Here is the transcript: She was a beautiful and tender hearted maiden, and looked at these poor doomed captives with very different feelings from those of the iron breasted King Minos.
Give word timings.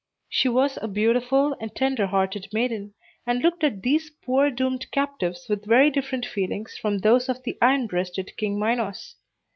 She 0.29 0.49
was 0.49 0.79
a 0.81 0.87
beautiful 0.87 1.55
and 1.61 1.75
tender 1.75 2.07
hearted 2.07 2.47
maiden, 2.51 2.95
and 3.27 3.43
looked 3.43 3.63
at 3.63 3.83
these 3.83 4.09
poor 4.25 4.49
doomed 4.49 4.89
captives 4.89 5.45
with 5.47 5.67
very 5.67 5.91
different 5.91 6.25
feelings 6.25 6.75
from 6.75 6.97
those 6.97 7.29
of 7.29 7.43
the 7.43 7.55
iron 7.61 7.85
breasted 7.85 8.35
King 8.35 8.57
Minos. 8.59 9.13